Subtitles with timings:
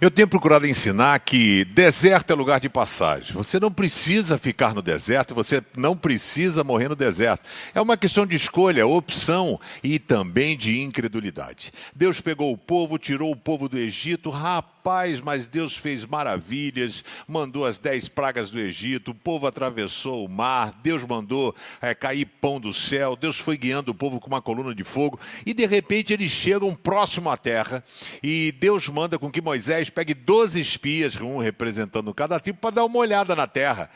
[0.00, 3.32] Eu tenho procurado ensinar que deserto é lugar de passagem.
[3.32, 7.42] Você não precisa ficar no deserto, você não precisa morrer no deserto.
[7.74, 11.72] É uma questão de escolha, opção e também de incredulidade.
[11.96, 14.77] Deus pegou o povo, tirou o povo do Egito, rapaz,
[15.20, 20.72] mas Deus fez maravilhas, mandou as dez pragas do Egito, o povo atravessou o mar,
[20.82, 24.74] Deus mandou é, cair pão do céu, Deus foi guiando o povo com uma coluna
[24.74, 27.84] de fogo e de repente eles chegam próximo à terra
[28.22, 32.76] e Deus manda com que Moisés Moisés pegue 12 espias, um representando cada tribo, para
[32.76, 33.90] dar uma olhada na terra.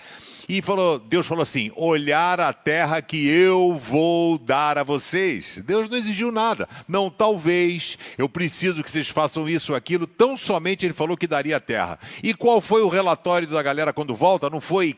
[0.55, 5.63] E falou, Deus falou assim: olhar a terra que eu vou dar a vocês.
[5.65, 6.69] Deus não exigiu nada.
[6.87, 10.07] Não, talvez, eu preciso que vocês façam isso ou aquilo.
[10.07, 11.99] Tão somente ele falou que daria a terra.
[12.23, 14.51] E qual foi o relatório da galera quando volta?
[14.51, 14.95] Não foi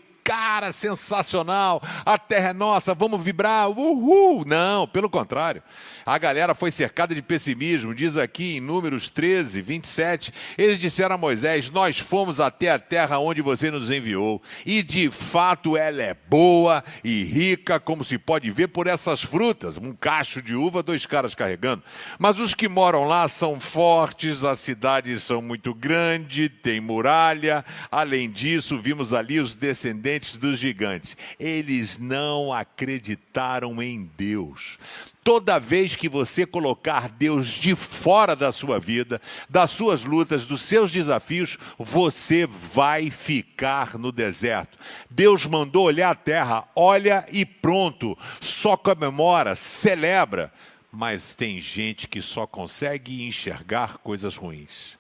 [0.55, 4.45] cara, sensacional, a terra é nossa, vamos vibrar, uhul.
[4.47, 5.61] Não, pelo contrário.
[6.07, 10.33] A galera foi cercada de pessimismo, diz aqui em Números 13, 27.
[10.59, 15.11] Eles disseram a Moisés: Nós fomos até a terra onde você nos enviou, e de
[15.11, 19.79] fato ela é boa e rica, como se pode ver por essas frutas.
[19.79, 21.83] Um cacho de uva, dois caras carregando.
[22.19, 27.65] Mas os que moram lá são fortes, as cidades são muito grandes, tem muralha.
[27.91, 31.17] Além disso, vimos ali os descendentes dos gigantes.
[31.41, 34.79] Eles não acreditaram em Deus.
[35.23, 40.61] Toda vez que você colocar Deus de fora da sua vida, das suas lutas, dos
[40.61, 44.77] seus desafios, você vai ficar no deserto.
[45.11, 48.17] Deus mandou olhar a terra, olha e pronto.
[48.39, 50.53] Só comemora, celebra.
[50.93, 54.99] Mas tem gente que só consegue enxergar coisas ruins.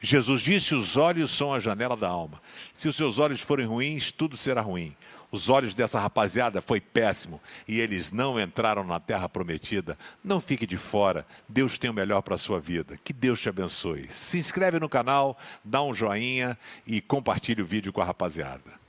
[0.00, 2.40] Jesus disse: os olhos são a janela da alma.
[2.72, 4.96] Se os seus olhos forem ruins, tudo será ruim.
[5.30, 9.98] Os olhos dessa rapaziada foi péssimo e eles não entraram na terra prometida.
[10.24, 11.26] Não fique de fora.
[11.46, 12.98] Deus tem o melhor para a sua vida.
[13.04, 14.08] Que Deus te abençoe.
[14.10, 16.56] Se inscreve no canal, dá um joinha
[16.86, 18.87] e compartilhe o vídeo com a rapaziada.